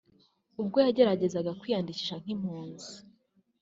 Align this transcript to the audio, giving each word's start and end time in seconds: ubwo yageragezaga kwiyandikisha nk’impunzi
ubwo 0.61 0.77
yageragezaga 0.85 1.51
kwiyandikisha 1.59 2.15
nk’impunzi 2.21 2.91